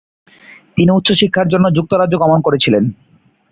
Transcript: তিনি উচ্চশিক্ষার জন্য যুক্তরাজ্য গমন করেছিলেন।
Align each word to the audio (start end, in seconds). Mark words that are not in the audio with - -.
তিনি 0.75 0.91
উচ্চশিক্ষার 0.91 1.47
জন্য 1.47 1.65
যুক্তরাজ্য 1.77 2.13
গমন 2.17 2.39
করেছিলেন। 2.41 2.83